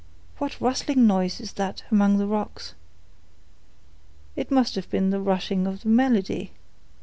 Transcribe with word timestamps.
"What 0.39 0.59
rustling 0.59 1.05
noise 1.05 1.39
is 1.39 1.53
that 1.53 1.83
among 1.91 2.17
the 2.17 2.25
rocks?" 2.25 2.73
"It 4.35 4.49
must 4.49 4.73
have 4.73 4.89
been 4.89 5.11
the 5.11 5.21
rushing 5.21 5.67
of 5.67 5.83
the 5.83 5.89
melody. 5.89 6.53